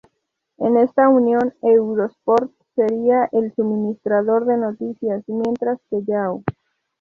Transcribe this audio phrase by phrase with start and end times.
[0.57, 6.43] En esta unión, Eurosport sería el suministrador de noticias, mientras que Yahoo!